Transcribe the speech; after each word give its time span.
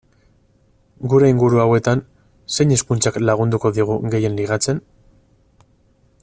Gure 1.11 1.27
inguru 1.33 1.59
hauetan, 1.63 2.01
zein 2.55 2.73
hizkuntzak 2.77 3.21
lagunduko 3.31 3.73
digu 3.77 3.99
gehien 4.15 4.41
ligatzen? 4.41 4.83